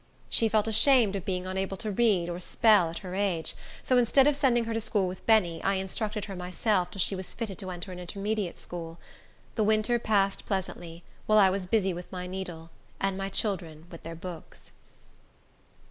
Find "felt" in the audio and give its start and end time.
0.49-0.67